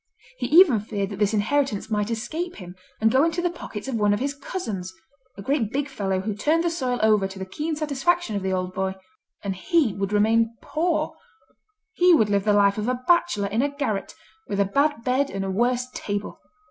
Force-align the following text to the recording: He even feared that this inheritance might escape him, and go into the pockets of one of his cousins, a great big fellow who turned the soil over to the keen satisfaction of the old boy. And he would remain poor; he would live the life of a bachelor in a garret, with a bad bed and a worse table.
He 0.39 0.47
even 0.47 0.79
feared 0.79 1.11
that 1.11 1.19
this 1.19 1.31
inheritance 1.35 1.91
might 1.91 2.09
escape 2.09 2.55
him, 2.55 2.75
and 2.99 3.11
go 3.11 3.23
into 3.23 3.39
the 3.39 3.51
pockets 3.51 3.87
of 3.87 3.93
one 3.93 4.15
of 4.15 4.19
his 4.19 4.33
cousins, 4.33 4.91
a 5.37 5.43
great 5.43 5.71
big 5.71 5.87
fellow 5.87 6.21
who 6.21 6.33
turned 6.33 6.63
the 6.63 6.71
soil 6.71 6.97
over 7.03 7.27
to 7.27 7.37
the 7.37 7.45
keen 7.45 7.75
satisfaction 7.75 8.35
of 8.35 8.41
the 8.41 8.51
old 8.51 8.73
boy. 8.73 8.95
And 9.43 9.55
he 9.55 9.93
would 9.93 10.11
remain 10.11 10.57
poor; 10.59 11.13
he 11.93 12.15
would 12.15 12.31
live 12.31 12.45
the 12.45 12.51
life 12.53 12.79
of 12.79 12.87
a 12.87 13.03
bachelor 13.07 13.49
in 13.49 13.61
a 13.61 13.69
garret, 13.69 14.15
with 14.47 14.59
a 14.59 14.65
bad 14.65 15.03
bed 15.03 15.29
and 15.29 15.45
a 15.45 15.51
worse 15.51 15.85
table. 15.93 16.39